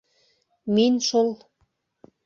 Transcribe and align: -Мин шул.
-Мин 0.79 0.99
шул. 1.09 1.33